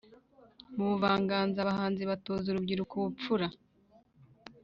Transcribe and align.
mu 0.75 0.83
buvanganzo 0.89 1.57
abahanzi 1.61 2.01
batoza 2.11 2.45
urubyiruko 2.49 2.93
ubupfura 2.97 3.47